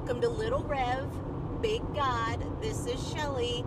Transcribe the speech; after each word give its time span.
welcome 0.00 0.22
to 0.22 0.30
Little 0.30 0.62
Rev, 0.62 1.60
Big 1.60 1.82
God. 1.94 2.42
This 2.62 2.86
is 2.86 3.12
Shelly, 3.12 3.62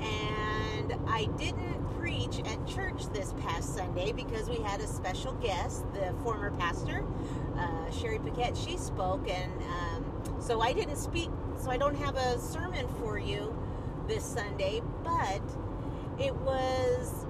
and 0.00 0.92
I 1.06 1.28
didn't 1.38 1.80
preach 1.96 2.40
at 2.40 2.66
church 2.66 3.06
this 3.12 3.32
past 3.34 3.76
Sunday 3.76 4.10
because 4.10 4.48
we 4.48 4.56
had 4.56 4.80
a 4.80 4.86
special 4.88 5.34
guest, 5.34 5.84
the 5.92 6.12
former 6.24 6.50
pastor, 6.50 7.04
uh, 7.56 7.88
Sherry 7.92 8.18
Paquette. 8.18 8.56
She 8.56 8.76
spoke, 8.76 9.30
and 9.30 9.52
um, 9.62 10.40
so 10.40 10.60
I 10.60 10.72
didn't 10.72 10.96
speak, 10.96 11.30
so 11.62 11.70
I 11.70 11.76
don't 11.76 11.94
have 11.94 12.16
a 12.16 12.40
sermon 12.40 12.88
for 12.98 13.16
you 13.16 13.56
this 14.08 14.24
Sunday, 14.24 14.82
but 15.04 15.42
it 16.18 16.34
was 16.34 17.26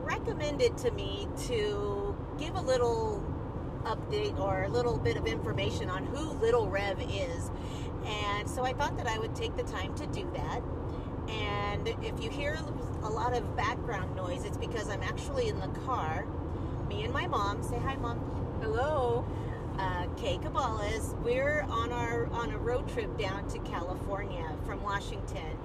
recommended 0.00 0.76
to 0.78 0.90
me 0.90 1.28
to 1.46 2.16
give 2.36 2.56
a 2.56 2.62
little 2.62 3.22
update 3.84 4.38
or 4.38 4.64
a 4.64 4.68
little 4.68 4.98
bit 4.98 5.16
of 5.16 5.26
information 5.26 5.90
on 5.90 6.06
who 6.06 6.32
Little 6.40 6.68
Rev 6.68 7.00
is. 7.00 7.50
And 8.04 8.48
so 8.48 8.64
I 8.64 8.72
thought 8.72 8.96
that 8.96 9.06
I 9.06 9.18
would 9.18 9.34
take 9.34 9.56
the 9.56 9.62
time 9.64 9.94
to 9.96 10.06
do 10.06 10.30
that. 10.34 10.62
And 11.28 11.88
if 12.04 12.22
you 12.22 12.30
hear 12.30 12.58
a 13.02 13.08
lot 13.08 13.32
of 13.34 13.56
background 13.56 14.16
noise, 14.16 14.44
it's 14.44 14.56
because 14.56 14.88
I'm 14.88 15.02
actually 15.02 15.48
in 15.48 15.58
the 15.60 15.68
car. 15.86 16.26
Me 16.88 17.04
and 17.04 17.12
my 17.12 17.26
mom, 17.26 17.62
say 17.62 17.78
hi, 17.78 17.96
mom. 17.96 18.18
Hello. 18.60 19.24
Uh, 19.78 20.06
Kay 20.16 20.38
Cabales. 20.38 21.14
We're 21.22 21.62
on 21.68 21.92
our 21.92 22.26
on 22.32 22.50
a 22.52 22.58
road 22.58 22.88
trip 22.88 23.16
down 23.18 23.48
to 23.48 23.58
California 23.60 24.46
from 24.66 24.82
Washington, 24.82 25.58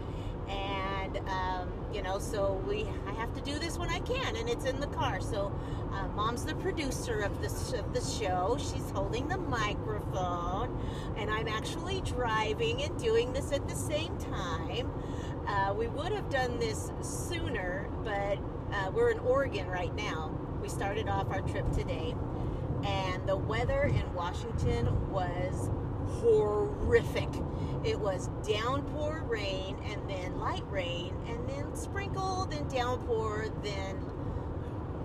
and 0.48 1.18
um, 1.30 1.72
you 1.94 2.02
know, 2.02 2.18
so 2.20 2.62
we 2.68 2.88
I 3.08 3.14
have 3.14 3.34
to 3.36 3.42
do 3.42 3.60
this 3.60 3.78
when 3.78 3.90
I 3.90 4.00
can, 4.00 4.36
and 4.36 4.50
it's 4.50 4.66
in 4.66 4.80
the 4.80 4.88
car. 4.88 5.20
So, 5.22 5.52
uh, 5.94 6.08
mom's 6.10 6.46
the 6.46 6.56
producer 6.56 7.20
of 7.20 7.42
this 7.42 7.74
of 7.74 7.94
the 7.94 8.02
show. 8.02 8.58
She's 8.60 8.90
holding 8.92 9.28
the 9.28 9.38
microphone, 9.38 10.80
and 11.18 11.30
I'm 11.30 11.48
actually 11.48 12.02
driving 12.02 12.84
and 12.84 12.98
doing 13.00 13.34
this 13.34 13.52
at 13.52 13.68
the 13.68 13.76
same 13.76 14.18
time. 14.18 14.92
Uh, 15.48 15.74
we 15.78 15.88
would 15.88 16.12
have 16.12 16.30
done 16.30 16.60
this 16.60 16.92
sooner, 17.02 17.90
but 18.04 18.38
uh, 18.74 18.92
we're 18.94 19.12
in 19.12 19.20
Oregon 19.20 19.68
right 19.68 19.94
now. 19.96 20.32
We 20.62 20.70
started 20.70 21.08
off 21.08 21.30
our 21.30 21.42
trip 21.42 21.72
today, 21.72 22.16
and 22.84 23.28
the 23.28 23.36
weather 23.36 23.84
in 23.84 24.14
Washington 24.14 25.10
was 25.10 25.70
horrific. 26.22 27.30
It 27.84 28.00
was 28.00 28.30
downpour 28.48 29.24
rain 29.28 29.78
and 29.86 30.10
then 30.10 30.40
light 30.40 30.64
rain 30.70 31.16
and 31.28 31.48
then 31.50 31.76
sprinkled 31.76 32.54
and 32.54 32.70
downpour, 32.70 33.48
then 33.64 33.98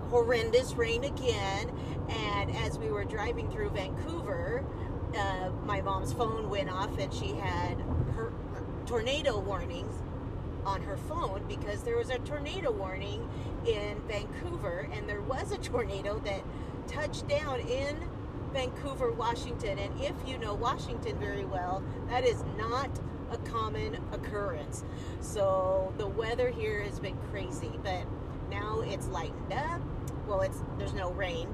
horrendous 0.09 0.73
rain 0.73 1.03
again. 1.03 1.71
And 2.09 2.55
as 2.57 2.77
we 2.77 2.89
were 2.89 3.05
driving 3.05 3.49
through 3.49 3.71
Vancouver, 3.71 4.63
uh, 5.17 5.49
my 5.65 5.81
mom's 5.81 6.13
phone 6.13 6.49
went 6.49 6.69
off 6.69 6.97
and 6.97 7.13
she 7.13 7.33
had 7.33 7.79
her 8.15 8.33
tornado 8.85 9.39
warnings 9.39 9.95
on 10.65 10.81
her 10.81 10.97
phone 10.97 11.43
because 11.47 11.83
there 11.83 11.97
was 11.97 12.09
a 12.09 12.19
tornado 12.19 12.71
warning 12.71 13.27
in 13.67 14.01
Vancouver 14.07 14.89
and 14.93 15.07
there 15.07 15.21
was 15.21 15.51
a 15.51 15.57
tornado 15.69 16.19
that 16.19 16.43
touched 16.87 17.27
down 17.27 17.59
in 17.61 17.97
Vancouver, 18.53 19.11
Washington. 19.11 19.79
And 19.79 20.01
if 20.01 20.13
you 20.25 20.37
know 20.37 20.53
Washington 20.53 21.17
very 21.19 21.45
well, 21.45 21.83
that 22.09 22.23
is 22.23 22.43
not 22.57 22.89
a 23.31 23.37
common 23.49 23.97
occurrence. 24.11 24.83
So 25.19 25.93
the 25.97 26.07
weather 26.07 26.49
here 26.49 26.81
has 26.83 26.99
been 26.99 27.17
crazy, 27.31 27.71
but 27.83 28.05
now 28.49 28.81
it's 28.85 29.07
lightened 29.07 29.53
up. 29.53 29.81
Well, 30.27 30.41
it's 30.41 30.63
there's 30.77 30.93
no 30.93 31.11
rain, 31.11 31.49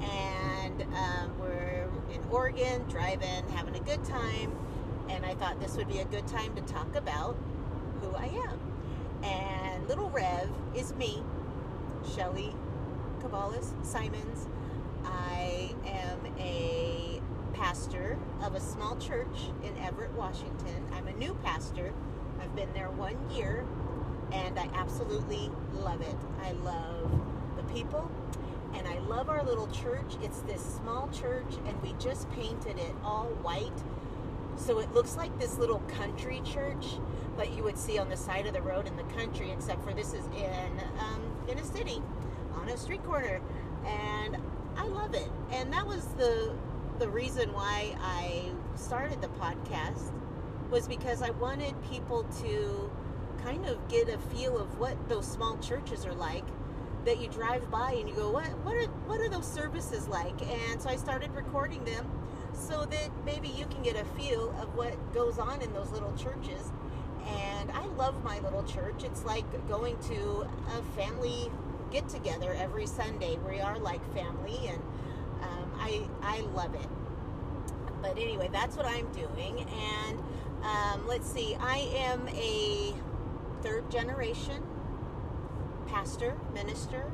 and 0.00 0.82
um, 0.82 1.38
we're 1.38 1.88
in 2.10 2.22
Oregon, 2.30 2.84
driving, 2.88 3.46
having 3.50 3.76
a 3.76 3.80
good 3.80 4.04
time. 4.04 4.56
And 5.08 5.24
I 5.24 5.34
thought 5.34 5.60
this 5.60 5.76
would 5.76 5.88
be 5.88 5.98
a 5.98 6.04
good 6.04 6.26
time 6.26 6.54
to 6.56 6.62
talk 6.62 6.94
about 6.96 7.36
who 8.00 8.14
I 8.14 8.26
am. 8.26 9.24
And 9.24 9.88
Little 9.88 10.10
Rev 10.10 10.50
is 10.74 10.94
me, 10.94 11.22
Shelly 12.14 12.54
Cabales 13.20 13.72
Simons. 13.84 14.48
I 15.04 15.74
am 15.86 16.20
a 16.38 17.20
pastor 17.52 18.18
of 18.42 18.54
a 18.54 18.60
small 18.60 18.96
church 18.96 19.50
in 19.64 19.76
Everett, 19.78 20.12
Washington. 20.12 20.86
I'm 20.94 21.06
a 21.08 21.12
new 21.12 21.34
pastor. 21.42 21.92
I've 22.40 22.54
been 22.54 22.72
there 22.72 22.90
one 22.90 23.16
year 23.30 23.66
and 24.32 24.58
I 24.58 24.68
absolutely 24.74 25.50
love 25.74 26.00
it. 26.00 26.16
I 26.42 26.52
love 26.52 27.10
the 27.56 27.62
people 27.64 28.10
and 28.74 28.86
I 28.86 28.98
love 29.00 29.28
our 29.28 29.42
little 29.42 29.66
church. 29.68 30.16
It's 30.22 30.40
this 30.42 30.62
small 30.62 31.08
church 31.08 31.54
and 31.66 31.80
we 31.82 31.94
just 31.98 32.30
painted 32.30 32.78
it 32.78 32.94
all 33.02 33.26
white. 33.42 33.82
So 34.56 34.80
it 34.80 34.92
looks 34.92 35.16
like 35.16 35.36
this 35.38 35.58
little 35.58 35.80
country 35.80 36.42
church 36.44 36.86
that 37.36 37.52
you 37.52 37.62
would 37.62 37.78
see 37.78 37.98
on 37.98 38.08
the 38.08 38.16
side 38.16 38.46
of 38.46 38.54
the 38.54 38.62
road 38.62 38.86
in 38.86 38.96
the 38.96 39.04
country, 39.14 39.50
except 39.52 39.84
for 39.84 39.94
this 39.94 40.12
is 40.12 40.26
in 40.36 40.80
um, 40.98 41.22
in 41.48 41.58
a 41.58 41.64
city 41.64 42.02
on 42.56 42.68
a 42.68 42.76
street 42.76 43.04
corner. 43.04 43.40
And 43.86 44.36
I 44.78 44.84
love 44.84 45.14
it. 45.14 45.28
And 45.50 45.72
that 45.72 45.86
was 45.86 46.06
the 46.16 46.54
the 46.98 47.08
reason 47.08 47.52
why 47.52 47.96
I 48.00 48.50
started 48.76 49.20
the 49.20 49.28
podcast 49.28 50.12
was 50.70 50.88
because 50.88 51.22
I 51.22 51.30
wanted 51.30 51.74
people 51.90 52.24
to 52.42 52.90
kind 53.44 53.66
of 53.66 53.88
get 53.88 54.08
a 54.08 54.18
feel 54.18 54.58
of 54.58 54.78
what 54.78 55.08
those 55.08 55.26
small 55.26 55.56
churches 55.58 56.04
are 56.04 56.14
like 56.14 56.44
that 57.04 57.20
you 57.20 57.28
drive 57.28 57.70
by 57.70 57.92
and 57.92 58.08
you 58.08 58.14
go 58.14 58.30
what 58.30 58.46
what 58.64 58.74
are 58.74 58.86
what 59.06 59.20
are 59.20 59.28
those 59.28 59.46
services 59.46 60.06
like? 60.08 60.40
And 60.42 60.80
so 60.80 60.88
I 60.88 60.96
started 60.96 61.32
recording 61.32 61.84
them 61.84 62.10
so 62.52 62.84
that 62.86 63.10
maybe 63.24 63.48
you 63.48 63.66
can 63.66 63.82
get 63.82 63.96
a 63.96 64.04
feel 64.20 64.50
of 64.60 64.74
what 64.76 65.12
goes 65.12 65.38
on 65.38 65.60
in 65.60 65.72
those 65.72 65.90
little 65.90 66.14
churches. 66.16 66.70
And 67.26 67.70
I 67.72 67.84
love 67.96 68.22
my 68.24 68.38
little 68.40 68.62
church. 68.62 69.04
It's 69.04 69.24
like 69.24 69.44
going 69.68 69.98
to 70.08 70.48
a 70.76 70.82
family 70.96 71.50
get 71.90 72.08
together 72.08 72.54
every 72.58 72.86
Sunday. 72.86 73.38
We 73.48 73.60
are 73.60 73.78
like 73.78 74.02
family, 74.14 74.58
and 74.68 74.82
um, 75.42 75.72
I 75.78 76.02
I 76.22 76.40
love 76.54 76.74
it. 76.74 76.88
But 78.02 78.18
anyway, 78.18 78.48
that's 78.52 78.76
what 78.76 78.86
I'm 78.86 79.10
doing. 79.12 79.66
And 79.70 80.20
um, 80.62 81.06
let's 81.08 81.30
see, 81.30 81.56
I 81.60 81.78
am 81.96 82.28
a 82.28 82.94
third 83.62 83.90
generation 83.90 84.62
pastor, 85.86 86.36
minister. 86.54 87.10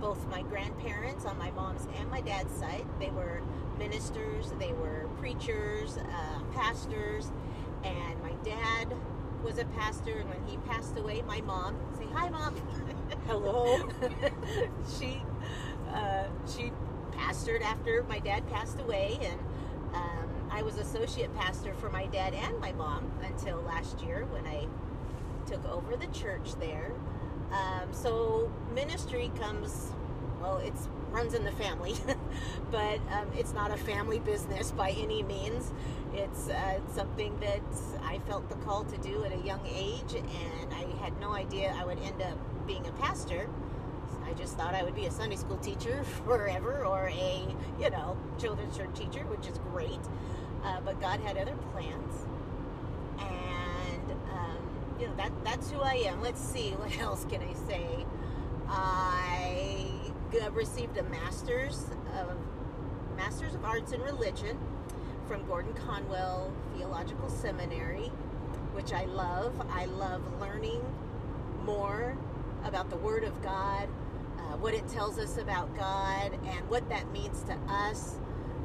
Both 0.00 0.26
my 0.28 0.42
grandparents 0.42 1.24
on 1.24 1.38
my 1.38 1.50
mom's 1.52 1.86
and 1.98 2.10
my 2.10 2.20
dad's 2.20 2.54
side, 2.58 2.84
they 3.00 3.10
were 3.10 3.42
ministers, 3.78 4.52
they 4.58 4.72
were 4.72 5.08
preachers, 5.18 5.96
uh, 5.96 6.40
pastors, 6.54 7.30
was 9.54 9.62
a 9.62 9.66
pastor. 9.78 10.18
And 10.18 10.28
when 10.28 10.44
he 10.48 10.56
passed 10.68 10.96
away, 10.98 11.22
my 11.22 11.40
mom, 11.42 11.76
say 11.96 12.06
hi, 12.12 12.28
mom. 12.28 12.56
Hello. 13.26 13.88
she 14.98 15.22
uh, 15.92 16.24
she 16.46 16.72
pastored 17.12 17.62
after 17.62 18.04
my 18.08 18.18
dad 18.18 18.48
passed 18.50 18.80
away, 18.80 19.18
and 19.22 19.38
um, 19.94 20.28
I 20.50 20.62
was 20.62 20.76
associate 20.78 21.32
pastor 21.36 21.72
for 21.74 21.88
my 21.88 22.06
dad 22.06 22.34
and 22.34 22.58
my 22.58 22.72
mom 22.72 23.10
until 23.22 23.60
last 23.62 24.00
year 24.00 24.26
when 24.30 24.44
I 24.46 24.66
took 25.46 25.64
over 25.66 25.96
the 25.96 26.08
church 26.08 26.54
there. 26.58 26.90
Um, 27.52 27.92
so 27.92 28.50
ministry 28.74 29.30
comes, 29.38 29.92
well, 30.40 30.58
it's 30.58 30.88
runs 31.14 31.32
in 31.32 31.44
the 31.44 31.52
family, 31.52 31.94
but 32.70 32.98
um, 33.12 33.28
it's 33.36 33.54
not 33.54 33.70
a 33.70 33.76
family 33.76 34.18
business 34.18 34.72
by 34.72 34.90
any 34.90 35.22
means. 35.22 35.72
It's 36.12 36.48
uh, 36.48 36.80
something 36.92 37.38
that 37.40 37.62
I 38.02 38.18
felt 38.26 38.48
the 38.48 38.56
call 38.56 38.84
to 38.84 38.98
do 38.98 39.24
at 39.24 39.32
a 39.32 39.46
young 39.46 39.64
age, 39.66 40.14
and 40.14 40.74
I 40.74 40.84
had 41.02 41.18
no 41.20 41.32
idea 41.32 41.74
I 41.78 41.84
would 41.84 42.00
end 42.00 42.20
up 42.20 42.36
being 42.66 42.86
a 42.86 42.92
pastor. 42.92 43.48
I 44.26 44.32
just 44.34 44.56
thought 44.56 44.74
I 44.74 44.82
would 44.82 44.96
be 44.96 45.06
a 45.06 45.10
Sunday 45.10 45.36
school 45.36 45.58
teacher 45.58 46.02
forever 46.26 46.84
or 46.84 47.08
a, 47.08 47.46
you 47.80 47.90
know, 47.90 48.16
children's 48.38 48.76
church 48.76 48.94
teacher, 48.94 49.24
which 49.26 49.46
is 49.46 49.58
great. 49.70 50.00
Uh, 50.64 50.80
but 50.80 51.00
God 51.00 51.20
had 51.20 51.36
other 51.36 51.54
plans. 51.72 52.26
And, 53.18 54.12
um, 54.32 54.58
you 54.98 55.06
know, 55.06 55.14
that, 55.16 55.30
that's 55.44 55.70
who 55.70 55.80
I 55.80 55.94
am. 56.06 56.22
Let's 56.22 56.40
see, 56.40 56.70
what 56.78 56.98
else 56.98 57.24
can 57.26 57.40
I 57.40 57.52
say? 57.68 58.04
I 58.66 59.93
received 60.42 60.98
a 60.98 61.02
master's 61.04 61.84
of 62.18 62.36
Masters 63.16 63.54
of 63.54 63.64
Arts 63.64 63.92
in 63.92 64.00
Religion 64.02 64.58
from 65.28 65.46
Gordon 65.46 65.72
Conwell 65.74 66.52
Theological 66.76 67.28
Seminary, 67.28 68.10
which 68.72 68.92
I 68.92 69.04
love. 69.04 69.54
I 69.70 69.84
love 69.86 70.22
learning 70.40 70.82
more 71.64 72.16
about 72.64 72.90
the 72.90 72.96
Word 72.96 73.24
of 73.24 73.40
God, 73.42 73.88
uh, 74.38 74.56
what 74.56 74.74
it 74.74 74.88
tells 74.88 75.18
us 75.18 75.36
about 75.38 75.74
God, 75.76 76.32
and 76.46 76.68
what 76.68 76.88
that 76.88 77.10
means 77.12 77.42
to 77.44 77.54
us. 77.68 78.16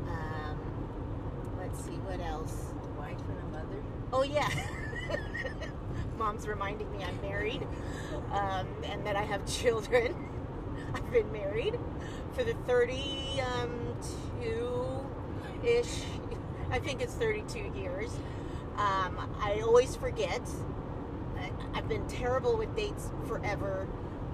Um, 0.07 0.59
let's 1.59 1.79
see, 1.83 1.91
what 1.91 2.19
else? 2.19 2.73
A 2.83 2.99
wife 2.99 3.17
and 3.29 3.39
a 3.39 3.57
mother. 3.57 3.83
Oh, 4.11 4.23
yeah. 4.23 4.49
Mom's 6.17 6.47
reminding 6.47 6.91
me 6.91 7.03
I'm 7.03 7.21
married 7.21 7.65
um, 8.31 8.67
and 8.83 9.05
that 9.05 9.15
I 9.15 9.23
have 9.23 9.45
children. 9.45 10.28
I've 10.93 11.11
been 11.11 11.31
married 11.31 11.79
for 12.33 12.43
the 12.43 12.53
32 12.67 13.41
um, 13.41 13.79
ish, 15.63 16.03
I 16.71 16.79
think 16.79 17.01
it's 17.01 17.13
32 17.13 17.71
years. 17.77 18.11
Um, 18.77 19.17
I 19.41 19.61
always 19.63 19.95
forget. 19.95 20.41
I, 21.37 21.51
I've 21.73 21.87
been 21.87 22.07
terrible 22.07 22.57
with 22.57 22.75
dates 22.75 23.09
forever. 23.27 23.87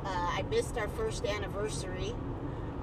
Uh, 0.04 0.10
I 0.10 0.44
missed 0.50 0.78
our 0.78 0.88
first 0.90 1.25
anniversary. 1.25 2.13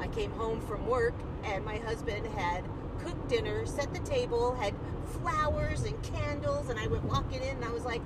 I 0.00 0.08
came 0.08 0.32
home 0.32 0.60
from 0.62 0.86
work 0.86 1.14
and 1.44 1.64
my 1.64 1.78
husband 1.78 2.26
had 2.26 2.64
cooked 3.04 3.28
dinner, 3.28 3.66
set 3.66 3.92
the 3.92 4.00
table, 4.00 4.54
had 4.54 4.74
flowers 5.20 5.84
and 5.84 6.00
candles, 6.02 6.68
and 6.68 6.78
I 6.78 6.86
went 6.86 7.04
walking 7.04 7.42
in 7.42 7.56
and 7.56 7.64
I 7.64 7.70
was 7.70 7.84
like, 7.84 8.02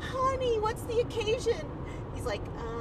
honey, 0.00 0.58
what's 0.58 0.82
the 0.82 1.00
occasion? 1.00 1.68
He's 2.14 2.24
like, 2.24 2.42
um, 2.58 2.79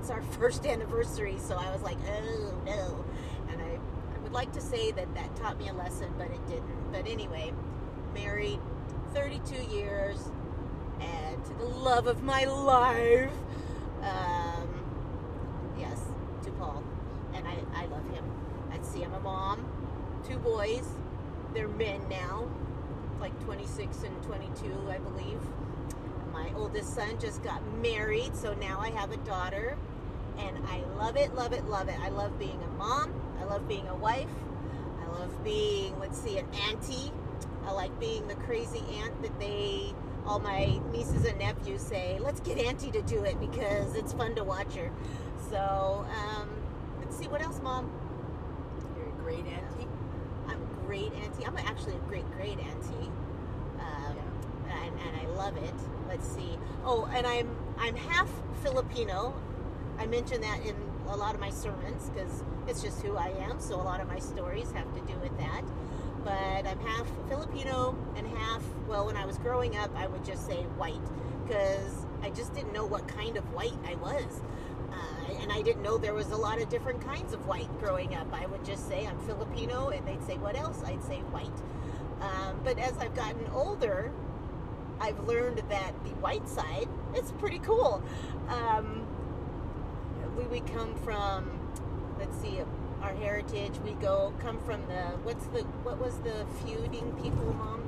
it's 0.00 0.10
our 0.10 0.22
first 0.38 0.66
anniversary. 0.66 1.36
So 1.38 1.56
I 1.56 1.70
was 1.70 1.82
like, 1.82 1.98
oh 2.08 2.54
no. 2.64 3.04
And 3.50 3.60
I, 3.60 3.78
I 4.16 4.18
would 4.22 4.32
like 4.32 4.52
to 4.52 4.60
say 4.60 4.90
that 4.92 5.14
that 5.14 5.36
taught 5.36 5.58
me 5.58 5.68
a 5.68 5.72
lesson, 5.72 6.12
but 6.18 6.30
it 6.30 6.46
didn't. 6.48 6.92
But 6.92 7.06
anyway, 7.06 7.52
married 8.14 8.58
32 9.14 9.74
years 9.74 10.18
and 11.00 11.44
to 11.44 11.54
the 11.54 11.64
love 11.64 12.06
of 12.06 12.22
my 12.22 12.44
life. 12.44 13.32
Um, 14.02 14.68
yes, 15.78 16.00
to 16.44 16.50
Paul. 16.52 16.82
And 17.34 17.46
I, 17.46 17.56
I 17.74 17.86
love 17.86 18.04
him. 18.12 18.24
I'd 18.72 18.84
see 18.84 19.02
I'm 19.02 19.14
a 19.14 19.20
mom, 19.20 19.66
two 20.26 20.38
boys. 20.38 20.86
They're 21.54 21.68
men 21.68 22.08
now, 22.08 22.48
like 23.20 23.38
26 23.44 24.02
and 24.04 24.22
22, 24.22 24.88
I 24.88 24.98
believe. 24.98 25.40
My 26.42 26.52
oldest 26.56 26.94
son 26.94 27.18
just 27.20 27.42
got 27.42 27.60
married, 27.82 28.34
so 28.34 28.54
now 28.54 28.80
I 28.80 28.90
have 28.90 29.12
a 29.12 29.18
daughter. 29.18 29.76
And 30.38 30.56
I 30.68 30.82
love 30.96 31.16
it, 31.16 31.34
love 31.34 31.52
it, 31.52 31.66
love 31.66 31.88
it. 31.88 31.96
I 32.00 32.08
love 32.08 32.38
being 32.38 32.58
a 32.62 32.78
mom. 32.78 33.12
I 33.40 33.44
love 33.44 33.68
being 33.68 33.86
a 33.88 33.94
wife. 33.94 34.28
I 35.02 35.06
love 35.18 35.44
being, 35.44 35.98
let's 35.98 36.18
see, 36.18 36.38
an 36.38 36.46
auntie. 36.68 37.12
I 37.66 37.72
like 37.72 37.98
being 38.00 38.26
the 38.26 38.36
crazy 38.36 38.82
aunt 39.02 39.20
that 39.22 39.38
they, 39.38 39.92
all 40.26 40.38
my 40.38 40.80
nieces 40.92 41.26
and 41.26 41.38
nephews 41.38 41.82
say, 41.82 42.18
let's 42.20 42.40
get 42.40 42.58
auntie 42.58 42.90
to 42.92 43.02
do 43.02 43.22
it 43.24 43.38
because 43.38 43.94
it's 43.94 44.14
fun 44.14 44.34
to 44.36 44.44
watch 44.44 44.74
her. 44.74 44.90
So, 45.50 46.06
um, 46.16 46.48
let's 47.00 47.18
see, 47.18 47.28
what 47.28 47.42
else, 47.42 47.60
mom? 47.62 47.90
You're 48.96 49.08
a 49.08 49.22
great 49.22 49.44
auntie. 49.46 49.88
I'm 50.46 50.62
a 50.62 50.86
great 50.86 51.12
auntie. 51.12 51.44
I'm 51.44 51.56
actually 51.58 51.96
a 51.96 52.08
great 52.08 52.28
great 52.32 52.58
auntie, 52.58 53.10
and, 55.06 55.16
I 55.16 55.26
love 55.36 55.56
it. 55.56 55.74
Let's 56.08 56.28
see. 56.28 56.58
Oh, 56.84 57.08
and 57.14 57.26
I'm 57.26 57.48
I'm 57.78 57.96
half 57.96 58.28
Filipino. 58.62 59.34
I 59.98 60.06
mention 60.06 60.40
that 60.42 60.60
in 60.64 60.74
a 61.08 61.16
lot 61.16 61.34
of 61.34 61.40
my 61.40 61.50
sermons 61.50 62.10
because 62.10 62.42
it's 62.66 62.82
just 62.82 63.02
who 63.02 63.16
I 63.16 63.28
am. 63.40 63.60
So 63.60 63.76
a 63.76 63.82
lot 63.82 64.00
of 64.00 64.08
my 64.08 64.18
stories 64.18 64.70
have 64.72 64.92
to 64.94 65.00
do 65.00 65.18
with 65.20 65.36
that. 65.38 65.62
But 66.24 66.66
I'm 66.66 66.78
half 66.80 67.06
Filipino 67.28 67.96
and 68.16 68.26
half. 68.26 68.62
Well, 68.86 69.06
when 69.06 69.16
I 69.16 69.24
was 69.24 69.38
growing 69.38 69.76
up, 69.76 69.90
I 69.96 70.06
would 70.06 70.24
just 70.24 70.46
say 70.46 70.62
white 70.76 71.00
because 71.46 72.06
I 72.22 72.30
just 72.30 72.54
didn't 72.54 72.72
know 72.72 72.84
what 72.86 73.08
kind 73.08 73.36
of 73.36 73.44
white 73.52 73.78
I 73.86 73.94
was. 73.96 74.40
Uh, 74.92 75.32
and 75.42 75.52
I 75.52 75.62
didn't 75.62 75.82
know 75.82 75.98
there 75.98 76.14
was 76.14 76.30
a 76.30 76.36
lot 76.36 76.60
of 76.60 76.68
different 76.68 77.00
kinds 77.00 77.32
of 77.32 77.46
white 77.46 77.68
growing 77.80 78.14
up. 78.14 78.26
I 78.32 78.46
would 78.46 78.64
just 78.64 78.88
say 78.88 79.06
I'm 79.06 79.18
Filipino, 79.20 79.88
and 79.88 80.06
they'd 80.06 80.22
say 80.24 80.36
what 80.36 80.56
else? 80.56 80.82
I'd 80.84 81.02
say 81.04 81.18
white. 81.30 81.46
Um, 82.20 82.60
but 82.62 82.78
as 82.78 82.96
I've 82.98 83.14
gotten 83.14 83.46
older, 83.52 84.12
I've 85.00 85.18
learned 85.26 85.62
that 85.68 85.92
the 86.04 86.10
white 86.16 86.48
side 86.48 86.88
is 87.16 87.32
pretty 87.32 87.58
cool. 87.60 88.02
Um, 88.48 89.06
we, 90.36 90.44
we 90.44 90.60
come 90.60 90.94
from, 90.96 91.50
let's 92.18 92.36
see, 92.38 92.60
our 93.02 93.14
heritage. 93.14 93.72
We 93.84 93.92
go 93.94 94.32
come 94.40 94.60
from 94.64 94.86
the 94.86 95.02
what's 95.22 95.46
the 95.46 95.62
what 95.82 95.98
was 95.98 96.18
the 96.18 96.46
feuding 96.62 97.12
people, 97.22 97.54
mom? 97.54 97.80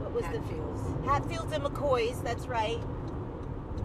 What 0.00 0.12
was 0.12 0.24
the 0.24 0.38
Hatfields. 0.40 1.06
Hatfields 1.06 1.52
and 1.52 1.64
McCoys, 1.64 2.22
that's 2.22 2.46
right. 2.46 2.80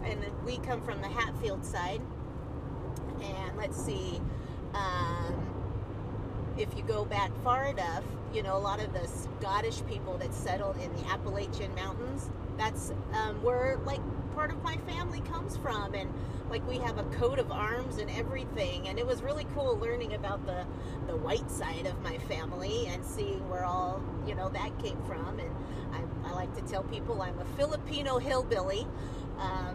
And 0.04 0.24
we 0.44 0.58
come 0.58 0.80
from 0.82 1.00
the 1.02 1.08
Hatfield 1.08 1.64
side. 1.64 2.00
And 3.22 3.56
let's 3.56 3.76
see, 3.76 4.20
um, 4.74 5.34
if 6.56 6.76
you 6.76 6.82
go 6.82 7.04
back 7.04 7.30
far 7.42 7.66
enough, 7.66 8.04
you 8.32 8.42
know, 8.42 8.56
a 8.56 8.58
lot 8.58 8.80
of 8.80 8.92
the 8.92 9.06
Scottish 9.06 9.84
people 9.86 10.18
that 10.18 10.34
settled 10.34 10.76
in 10.76 10.92
the 10.94 11.04
Appalachian 11.08 11.74
Mountains, 11.74 12.30
that's 12.56 12.92
um, 13.12 13.42
where, 13.42 13.78
like, 13.84 14.00
part 14.34 14.50
of 14.50 14.62
my 14.62 14.76
family 14.78 15.20
comes 15.22 15.56
from. 15.56 15.94
And, 15.94 16.12
like, 16.50 16.66
we 16.68 16.78
have 16.78 16.98
a 16.98 17.04
coat 17.04 17.38
of 17.38 17.50
arms 17.50 17.98
and 17.98 18.10
everything. 18.10 18.88
And 18.88 18.98
it 18.98 19.06
was 19.06 19.22
really 19.22 19.46
cool 19.54 19.78
learning 19.78 20.14
about 20.14 20.44
the, 20.46 20.66
the 21.06 21.16
white 21.16 21.50
side 21.50 21.86
of 21.86 22.00
my 22.02 22.18
family 22.18 22.86
and 22.88 23.04
seeing 23.04 23.48
where 23.48 23.64
all, 23.64 24.02
you 24.26 24.34
know, 24.34 24.48
that 24.50 24.78
came 24.82 25.00
from. 25.02 25.38
And 25.38 25.50
I, 25.92 26.28
I 26.28 26.32
like 26.32 26.54
to 26.56 26.62
tell 26.62 26.82
people 26.82 27.22
I'm 27.22 27.38
a 27.38 27.44
Filipino 27.56 28.18
hillbilly, 28.18 28.86
um, 29.38 29.74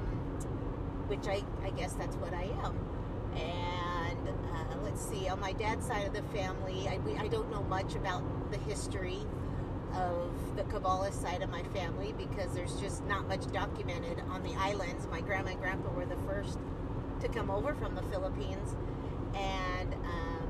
which 1.07 1.27
I, 1.27 1.43
I 1.63 1.71
guess 1.71 1.93
that's 1.93 2.15
what 2.17 2.33
I 2.33 2.43
am. 2.63 2.77
And 3.35 3.82
uh, 4.27 4.75
let's 4.83 5.01
see, 5.01 5.27
on 5.27 5.39
my 5.39 5.53
dad's 5.53 5.85
side 5.85 6.07
of 6.07 6.13
the 6.13 6.23
family, 6.37 6.87
I, 6.87 6.97
we, 6.99 7.15
I 7.17 7.27
don't 7.27 7.49
know 7.51 7.63
much 7.63 7.95
about 7.95 8.23
the 8.51 8.57
history 8.57 9.19
of 9.93 10.55
the 10.55 10.63
Cabales 10.63 11.13
side 11.13 11.41
of 11.41 11.49
my 11.49 11.63
family 11.75 12.13
because 12.17 12.53
there's 12.53 12.75
just 12.79 13.03
not 13.05 13.27
much 13.27 13.51
documented 13.51 14.21
on 14.29 14.43
the 14.43 14.53
islands. 14.55 15.07
My 15.11 15.21
grandma 15.21 15.51
and 15.51 15.59
grandpa 15.59 15.91
were 15.91 16.05
the 16.05 16.17
first 16.27 16.57
to 17.21 17.27
come 17.27 17.49
over 17.49 17.73
from 17.75 17.95
the 17.95 18.01
Philippines. 18.03 18.75
And 19.35 19.93
um, 19.93 20.49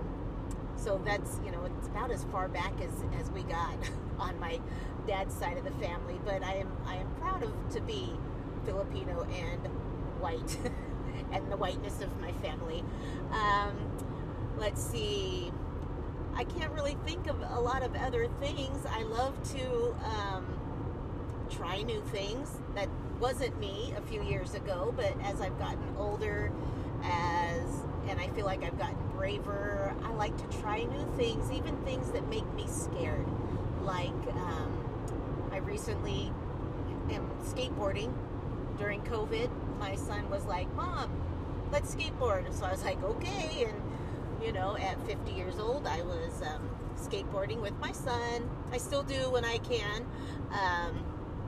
so 0.75 1.01
that's, 1.05 1.39
you 1.45 1.51
know, 1.51 1.65
it's 1.65 1.87
about 1.87 2.11
as 2.11 2.23
far 2.25 2.47
back 2.47 2.73
as, 2.81 2.91
as 3.19 3.31
we 3.31 3.43
got 3.43 3.77
on 4.19 4.39
my 4.39 4.59
dad's 5.07 5.35
side 5.35 5.57
of 5.57 5.65
the 5.65 5.85
family. 5.85 6.19
But 6.23 6.43
I 6.43 6.55
am, 6.55 6.71
I 6.85 6.95
am 6.95 7.07
proud 7.19 7.43
of 7.43 7.53
to 7.73 7.81
be 7.81 8.13
Filipino 8.65 9.23
and 9.23 9.67
white. 10.19 10.57
and 11.31 11.51
the 11.51 11.57
whiteness 11.57 12.01
of 12.01 12.19
my 12.21 12.31
family. 12.33 12.83
Um, 13.33 13.75
let's 14.57 14.81
see. 14.81 15.51
I 16.35 16.43
can't 16.45 16.71
really 16.71 16.97
think 17.05 17.27
of 17.27 17.41
a 17.41 17.59
lot 17.59 17.83
of 17.83 17.95
other 17.95 18.27
things. 18.39 18.85
I 18.89 19.03
love 19.03 19.35
to 19.53 19.95
um, 20.05 20.45
try 21.49 21.81
new 21.83 22.01
things. 22.11 22.49
That 22.75 22.89
wasn't 23.19 23.59
me 23.59 23.93
a 23.97 24.01
few 24.01 24.23
years 24.23 24.53
ago, 24.55 24.93
but 24.95 25.13
as 25.23 25.41
I've 25.41 25.57
gotten 25.59 25.83
older, 25.97 26.51
as 27.03 27.63
and 28.07 28.19
I 28.19 28.27
feel 28.29 28.45
like 28.45 28.63
I've 28.63 28.77
gotten 28.77 28.97
braver, 29.15 29.93
I 30.03 30.11
like 30.13 30.35
to 30.37 30.57
try 30.59 30.83
new 30.83 31.13
things, 31.15 31.51
even 31.51 31.77
things 31.83 32.11
that 32.11 32.27
make 32.29 32.51
me 32.53 32.65
scared. 32.67 33.25
Like 33.83 34.09
um, 34.33 35.49
I 35.51 35.57
recently 35.57 36.31
am 37.11 37.29
skateboarding 37.43 38.13
during 38.77 39.01
COVID. 39.01 39.49
My 39.79 39.95
son 39.95 40.29
was 40.29 40.45
like, 40.45 40.73
"Mom, 40.75 41.09
let's 41.73 41.93
skateboard." 41.93 42.53
So 42.53 42.65
I 42.65 42.71
was 42.71 42.83
like, 42.85 43.03
"Okay." 43.03 43.65
And 43.67 43.81
you 44.41 44.51
know, 44.53 44.77
at 44.77 45.01
50 45.05 45.31
years 45.31 45.59
old, 45.59 45.87
I 45.87 46.01
was 46.03 46.41
um, 46.41 46.69
skateboarding 46.95 47.61
with 47.61 47.77
my 47.79 47.91
son. 47.91 48.49
I 48.71 48.77
still 48.77 49.03
do 49.03 49.29
when 49.31 49.45
I 49.45 49.57
can. 49.59 50.05
Um, 50.51 51.03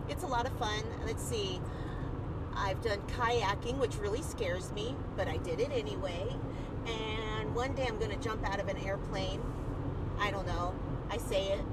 it's 0.10 0.24
a 0.24 0.28
lot 0.28 0.46
of 0.46 0.58
fun. 0.58 0.84
Let's 1.06 1.24
see. 1.24 1.62
I've 2.56 2.82
done 2.82 3.00
kayaking, 3.18 3.78
which 3.80 3.98
really 3.98 4.22
scares 4.22 4.72
me, 4.72 4.96
but 5.18 5.28
I 5.28 5.38
did 5.38 5.60
it 5.60 5.72
anyway. 5.72 6.26
And 6.88 7.54
one 7.54 7.74
day 7.74 7.86
I'm 7.88 7.98
going 7.98 8.12
to 8.12 8.18
jump 8.18 8.48
out 8.48 8.60
of 8.60 8.68
an 8.68 8.78
airplane. 8.78 9.42
I 10.20 10.32
don't 10.32 10.48
know. 10.48 10.74
I 11.10 11.18
say 11.18 11.48
it. 11.50 11.66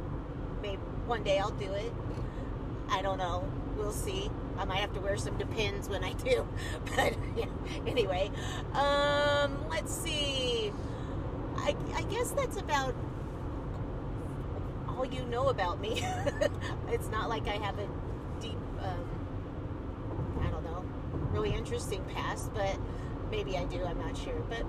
Maybe 0.60 0.78
one 1.06 1.22
day 1.22 1.38
I'll 1.38 1.50
do 1.50 1.70
it. 1.72 1.92
I 2.90 3.02
don't 3.02 3.18
know. 3.18 3.44
We'll 3.76 3.92
see. 3.92 4.30
I 4.58 4.64
might 4.64 4.78
have 4.78 4.92
to 4.94 5.00
wear 5.00 5.16
some 5.16 5.36
depends 5.38 5.88
when 5.88 6.04
I 6.04 6.12
do. 6.14 6.46
But 6.96 7.14
yeah. 7.36 7.46
anyway, 7.86 8.30
um, 8.74 9.68
let's 9.70 9.94
see. 9.94 10.72
I, 11.56 11.76
I 11.94 12.02
guess 12.02 12.30
that's 12.32 12.56
about 12.56 12.94
all 14.88 15.04
you 15.04 15.24
know 15.26 15.48
about 15.48 15.80
me. 15.80 16.04
it's 16.88 17.08
not 17.08 17.28
like 17.28 17.46
I 17.48 17.56
have 17.56 17.78
a 17.78 17.88
deep, 18.40 18.58
um, 18.80 20.40
I 20.42 20.50
don't 20.50 20.64
know, 20.64 20.84
really 21.30 21.54
interesting 21.54 22.04
past, 22.14 22.52
but 22.52 22.76
maybe 23.30 23.56
I 23.56 23.64
do. 23.64 23.84
I'm 23.84 23.98
not 23.98 24.16
sure. 24.16 24.40
But 24.48 24.62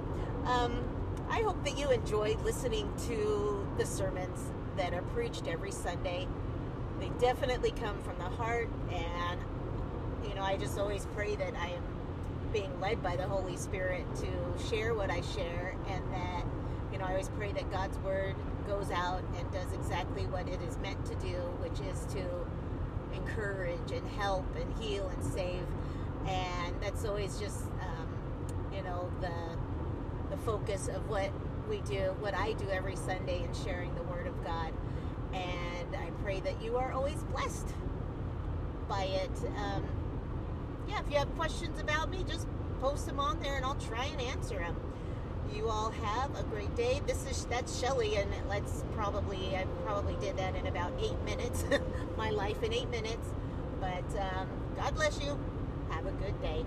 um, 0.50 0.84
I 1.30 1.42
hope 1.42 1.64
that 1.66 1.78
you 1.78 1.90
enjoyed 1.92 2.42
listening 2.44 2.92
to 3.08 3.68
the 3.78 3.86
sermons 3.86 4.52
that 4.78 4.94
are 4.94 5.02
preached 5.02 5.48
every 5.48 5.72
Sunday. 5.72 6.28
They 7.00 7.10
definitely 7.20 7.72
come 7.72 8.02
from 8.04 8.18
the 8.18 8.36
heart, 8.36 8.70
and 8.92 9.40
you 10.28 10.36
know, 10.36 10.44
I 10.44 10.58
just 10.58 10.80
always 10.80 11.08
pray 11.16 11.36
that 11.38 11.56
I 11.56 11.70
am 11.70 11.84
being 12.54 12.80
led 12.82 13.04
by 13.04 13.16
the 13.18 13.28
Holy 13.28 13.58
Spirit 13.58 14.06
to 14.18 14.68
share 14.70 14.94
what 14.96 15.12
I 15.12 15.22
share, 15.22 15.76
and 15.90 16.04
that 16.14 16.46
you 16.94 17.00
know, 17.00 17.06
I 17.06 17.12
always 17.12 17.30
pray 17.30 17.52
that 17.54 17.72
God's 17.72 17.98
word 18.00 18.36
goes 18.68 18.92
out 18.92 19.24
and 19.38 19.52
does 19.52 19.74
exactly 19.74 20.28
what 20.28 20.48
it 20.50 20.62
is 20.64 20.78
meant 20.80 21.06
to 21.08 21.16
do, 21.16 21.38
which 21.62 21.80
is 21.90 22.06
to 22.14 22.24
encourage 23.16 23.92
and 23.94 24.08
help 24.12 24.46
and 24.58 24.74
heal 24.84 25.08
and 25.10 25.24
save. 25.34 25.66
And 26.28 26.76
that's 26.82 27.06
always 27.06 27.40
just, 27.40 27.64
um, 27.82 28.08
you 28.76 28.84
know, 28.84 29.12
the 29.22 29.34
the 30.32 30.38
focus 30.44 30.90
of 30.90 31.10
what 31.10 31.32
we 31.70 31.82
do, 31.82 32.16
what 32.22 32.36
I 32.36 32.54
do 32.54 32.70
every 32.70 32.96
Sunday 32.98 33.44
in 33.44 33.54
sharing 33.66 33.96
the 33.96 34.04
Word 34.04 34.28
of 34.28 34.44
God. 34.46 34.74
And 35.34 35.96
I 35.96 36.12
pray 36.24 36.42
that 36.42 36.62
you 36.64 36.78
are 36.78 36.94
always 36.94 37.24
blessed. 37.26 37.68
by 38.90 39.04
it. 39.06 39.32
Um, 39.58 39.86
yeah, 40.88 41.00
if 41.00 41.12
you 41.12 41.18
have 41.18 41.34
questions 41.36 41.80
about 41.80 42.10
me, 42.10 42.24
just 42.28 42.48
post 42.82 43.06
them 43.06 43.20
on 43.20 43.40
there 43.40 43.56
and 43.56 43.66
I'll 43.66 43.76
try 43.76 44.06
and 44.06 44.22
answer 44.22 44.60
them. 44.60 44.76
You 45.54 45.70
all 45.70 45.92
have 45.92 46.38
a 46.38 46.44
great 46.44 46.76
day. 46.76 47.02
This 47.06 47.26
is 47.30 47.46
that's 47.46 47.80
Shelly, 47.80 48.16
and 48.16 48.30
let's 48.50 48.84
probably 48.96 49.56
I 49.56 49.66
probably 49.86 50.16
did 50.16 50.38
that 50.38 50.56
in 50.56 50.66
about 50.66 50.94
eight 51.00 51.20
minutes. 51.26 51.64
My 52.18 52.32
life 52.32 52.64
in 52.64 52.74
eight 52.74 52.90
minutes. 52.90 53.30
But 53.80 54.20
um, 54.20 54.50
God 54.76 54.96
bless 54.96 55.22
you. 55.22 55.38
Have 55.92 56.08
a 56.08 56.12
good 56.12 56.42
day. 56.42 56.66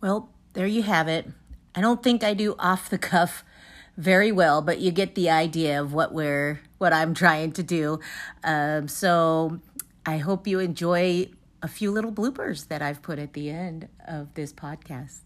Well, 0.00 0.30
there 0.54 0.66
you 0.66 0.82
have 0.82 1.08
it. 1.08 1.26
I 1.74 1.80
don't 1.80 2.02
think 2.02 2.24
I 2.24 2.34
do 2.34 2.56
off 2.58 2.90
the 2.90 2.98
cuff 2.98 3.44
very 3.96 4.32
well, 4.32 4.62
but 4.62 4.80
you 4.80 4.90
get 4.90 5.14
the 5.14 5.30
idea 5.30 5.80
of 5.80 5.92
what 5.92 6.12
we're 6.12 6.60
what 6.78 6.92
I'm 6.92 7.14
trying 7.14 7.52
to 7.52 7.62
do. 7.62 8.00
Um, 8.42 8.88
so 8.88 9.60
I 10.06 10.18
hope 10.18 10.46
you 10.46 10.58
enjoy 10.58 11.28
a 11.62 11.68
few 11.68 11.90
little 11.90 12.10
bloopers 12.10 12.68
that 12.68 12.82
I've 12.82 13.02
put 13.02 13.18
at 13.18 13.34
the 13.34 13.50
end 13.50 13.88
of 14.08 14.34
this 14.34 14.52
podcast. 14.52 15.20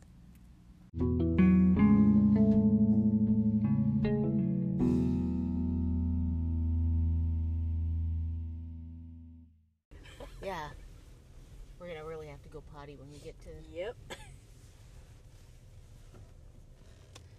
Yeah, 10.43 10.69
we're 11.79 11.89
gonna 11.89 12.05
really 12.05 12.27
have 12.27 12.43
to 12.43 12.49
go 12.51 12.63
potty 12.75 12.97
when 12.97 13.11
we 13.11 13.19
get 13.19 13.35
to. 13.43 13.51
Yep. 13.73 13.97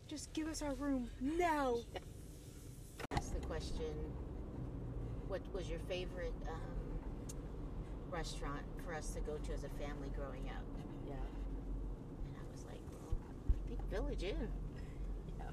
Just 0.07 0.31
give 0.33 0.47
us 0.47 0.61
our 0.61 0.75
room 0.75 1.09
now. 1.19 1.77
Ask 3.11 3.33
the 3.33 3.45
question 3.47 3.91
what 5.27 5.41
was 5.53 5.67
your 5.67 5.79
favorite 5.79 6.33
um, 6.47 6.99
restaurant 8.11 8.61
for 8.85 8.93
us 8.93 9.09
to 9.09 9.19
go 9.21 9.37
to 9.37 9.53
as 9.53 9.63
a 9.63 9.69
family 9.69 10.11
growing 10.15 10.47
up? 10.49 10.63
Yeah. 11.07 11.13
And 11.13 12.37
I 12.37 12.51
was 12.51 12.63
like, 12.65 12.81
well, 12.91 13.17
I 13.49 13.67
think 13.67 13.89
Village 13.89 14.23
Inn. 14.23 14.47
Yeah. 15.39 15.45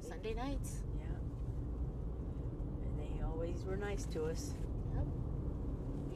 Sunday 0.00 0.34
nights. 0.34 0.82
Yeah. 0.98 1.06
And 2.82 2.98
they 2.98 3.24
always 3.24 3.64
were 3.64 3.76
nice 3.76 4.06
to 4.06 4.24
us. 4.24 4.54
Yep. 4.96 5.06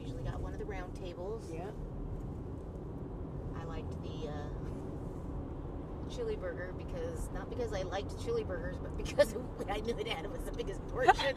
Usually 0.01 0.23
got 0.23 0.41
one 0.41 0.51
of 0.51 0.59
the 0.59 0.65
round 0.65 0.93
tables. 0.95 1.49
Yeah. 1.53 1.71
I 3.57 3.63
liked 3.63 3.91
the 4.03 4.27
uh, 4.27 4.59
chili 6.15 6.35
burger 6.35 6.73
because 6.77 7.29
not 7.33 7.49
because 7.49 7.73
I 7.73 7.83
liked 7.83 8.19
chili 8.23 8.43
burgers, 8.43 8.75
but 8.81 8.95
because 8.97 9.35
I 9.69 9.79
knew 9.81 9.95
it 9.97 10.07
had 10.07 10.25
it 10.25 10.31
was 10.31 10.41
the 10.41 10.51
biggest 10.51 10.85
portion. 10.89 11.15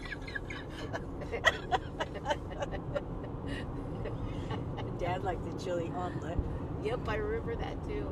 Dad 4.99 5.25
liked 5.25 5.45
the 5.45 5.65
chili 5.65 5.91
omelet. 5.97 6.39
yep, 6.83 7.01
I 7.09 7.17
remember 7.17 7.57
that 7.57 7.83
too. 7.87 8.09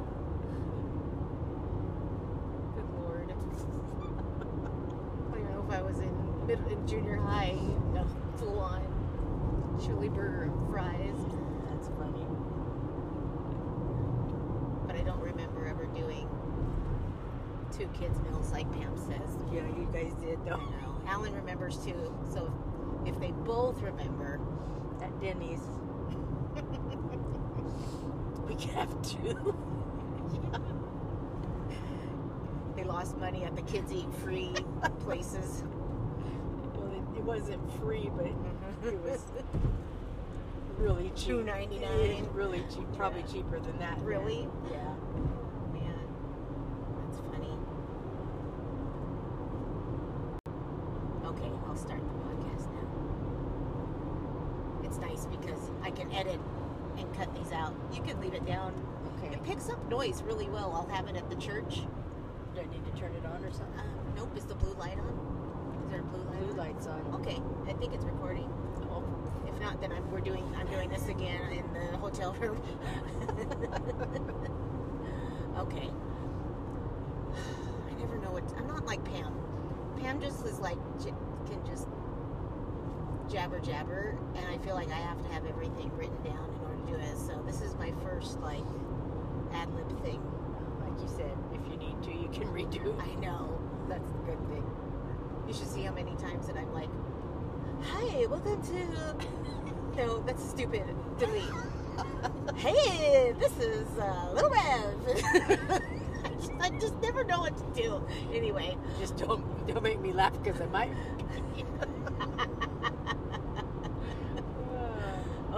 Good 2.74 2.88
lord. 3.00 3.30
I 3.30 3.34
don't 5.36 5.50
know 5.50 5.64
if 5.68 5.74
I 5.78 5.82
was 5.82 5.98
in 6.00 6.46
mid 6.46 6.58
in 6.70 6.86
junior 6.86 7.16
high, 7.16 7.56
no, 7.94 8.06
full 8.36 8.58
on 8.58 8.82
chili 9.84 10.08
burger 10.08 10.42
and 10.44 10.70
fries, 10.70 11.16
That's 11.70 11.88
funny. 11.96 12.26
but 14.86 14.96
I 14.96 15.02
don't 15.02 15.20
remember 15.20 15.66
ever 15.66 15.86
doing 15.86 16.28
two 17.80 17.88
kids 17.98 18.20
meals 18.22 18.52
like 18.52 18.70
Pam 18.72 18.96
says. 18.96 19.36
Yeah, 19.50 19.66
you 19.66 19.88
guys 19.92 20.12
did 20.20 20.38
I 20.40 20.44
though. 20.50 20.56
know. 20.56 21.00
Alan 21.06 21.34
remembers 21.34 21.78
too. 21.78 22.14
So 22.30 22.52
if 23.06 23.18
they 23.20 23.30
both 23.30 23.80
remember, 23.80 24.38
At 25.02 25.18
Denny's. 25.20 25.60
we 28.46 28.54
could 28.54 28.70
have 28.70 29.02
two. 29.02 29.54
they 32.76 32.84
lost 32.84 33.16
money 33.16 33.44
at 33.44 33.56
the 33.56 33.62
kids 33.62 33.90
eat 33.92 34.12
free 34.16 34.54
places. 35.00 35.64
Well, 36.74 36.92
it, 36.92 37.02
it 37.18 37.24
wasn't 37.24 37.72
free, 37.80 38.10
but 38.14 38.26
it 38.26 38.34
mm-hmm. 38.82 39.02
was 39.08 39.22
really 40.76 41.10
cheap. 41.16 41.46
$2.99. 41.46 42.34
Really 42.34 42.62
cheap. 42.74 42.86
Probably 42.94 43.20
Yeah. 43.20 43.32
cheaper 43.32 43.58
than 43.58 43.78
that. 43.78 43.98
Really? 44.02 44.46
Yeah 44.70 44.94
that's 47.10 47.20
funny. 47.30 47.54
Okay, 51.24 51.50
I'll 51.66 51.76
start 51.76 52.00
the 52.00 52.14
podcast 52.24 52.72
now. 52.72 52.88
It's 54.84 54.98
nice 54.98 55.26
because 55.26 55.70
I 55.82 55.90
can 55.90 56.12
edit 56.12 56.40
and 57.00 57.14
cut 57.16 57.34
these 57.34 57.52
out. 57.52 57.74
You 57.92 58.02
can 58.02 58.20
leave 58.20 58.34
it 58.34 58.46
down. 58.46 58.74
Okay. 59.18 59.34
It 59.34 59.44
picks 59.44 59.68
up 59.68 59.88
noise 59.90 60.22
really 60.22 60.48
well. 60.48 60.72
I'll 60.74 60.94
have 60.94 61.08
it 61.08 61.16
at 61.16 61.28
the 61.28 61.36
church. 61.36 61.80
Do 62.54 62.60
I 62.60 62.66
need 62.66 62.84
to 62.84 63.00
turn 63.00 63.14
it 63.14 63.24
on 63.26 63.44
or 63.44 63.52
something? 63.52 63.78
Uh, 63.78 63.84
nope, 64.16 64.36
is 64.36 64.44
the 64.44 64.54
blue 64.54 64.74
light 64.74 64.98
on? 64.98 65.82
Is 65.84 65.90
there 65.90 66.00
a 66.00 66.04
blue 66.04 66.22
light? 66.24 66.40
Blue 66.40 66.50
on? 66.50 66.56
lights 66.56 66.86
on. 66.86 67.00
Okay, 67.20 67.40
I 67.68 67.72
think 67.74 67.94
it's 67.94 68.04
recording. 68.04 68.52
Oh. 68.90 69.04
If 69.46 69.58
not, 69.60 69.80
then 69.80 69.92
I'm, 69.92 70.10
we're 70.10 70.20
doing. 70.20 70.44
I'm 70.58 70.66
doing 70.68 70.90
this 70.90 71.08
again 71.08 71.52
in 71.52 71.72
the 71.72 71.96
hotel 71.98 72.34
room. 72.34 72.60
okay. 75.58 75.90
I 77.88 77.92
never 78.00 78.18
know 78.18 78.30
what. 78.30 78.44
I'm 78.56 78.66
not 78.66 78.84
like 78.86 79.04
Pam. 79.04 79.34
Pam 80.00 80.20
just 80.20 80.44
is 80.44 80.58
like 80.60 80.78
can 81.50 81.64
just 81.66 81.88
jabber 83.30 83.60
jabber, 83.60 84.18
and 84.34 84.46
I 84.46 84.58
feel 84.58 84.74
like 84.74 84.90
I 84.90 84.96
have 84.96 85.22
to 85.22 85.28
have 85.32 85.46
everything 85.46 85.90
written 85.96 86.20
down 86.22 86.50
in 86.50 86.60
order 86.66 86.76
to 86.76 86.92
do 86.92 86.94
it. 86.98 87.16
So 87.16 87.40
this 87.46 87.60
is 87.60 87.74
my 87.76 87.92
first 88.02 88.40
like 88.40 88.64
ad 89.52 89.72
lib 89.74 89.88
thing. 90.02 90.20
Like 90.80 91.00
you 91.00 91.08
said, 91.08 91.36
if 91.54 91.70
you 91.70 91.76
need 91.78 92.02
to, 92.02 92.10
you 92.10 92.28
can 92.28 92.48
redo. 92.48 92.98
I 93.00 93.14
know. 93.20 93.58
That's 93.88 94.10
the 94.10 94.18
good 94.18 94.38
thing. 94.48 94.64
You 95.46 95.54
should 95.54 95.68
see 95.68 95.82
how 95.82 95.92
many 95.92 96.14
times 96.16 96.48
that 96.48 96.56
I'm 96.56 96.72
like, 96.74 96.90
"Hi, 97.82 98.26
welcome 98.26 98.62
to." 98.62 99.16
No, 99.96 100.20
that's 100.20 100.48
stupid. 100.48 100.84
Delete. 101.18 101.42
hey, 102.56 103.34
this 103.38 103.52
is 103.58 103.86
uh, 103.98 104.30
Little 104.32 104.48
Rev. 104.48 104.94
I, 106.24 106.28
just, 106.38 106.52
I 106.60 106.70
just 106.80 106.94
never 107.02 107.24
know 107.24 107.40
what 107.40 107.54
to 107.58 107.82
do. 107.82 108.02
Anyway, 108.32 108.78
Just 108.98 109.16
don't 109.18 109.42
don't 109.66 109.82
make 109.82 110.00
me 110.00 110.12
laugh 110.12 110.32
because 110.42 110.60
I 110.60 110.66
might. 110.66 110.92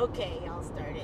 Okay, 0.03 0.41
I'll 0.51 0.65
start 0.65 0.97